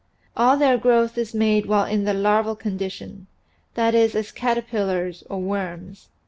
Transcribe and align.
All 0.35 0.57
their 0.57 0.79
growth 0.79 1.15
is 1.19 1.35
made 1.35 1.67
while 1.67 1.85
in 1.85 2.05
the 2.05 2.13
larval 2.15 2.55
condition 2.55 3.27
that 3.75 3.93
is 3.93 4.15
as 4.15 4.31
caterpillars 4.31 5.23
or" 5.29 5.37
worms." 5.39 6.07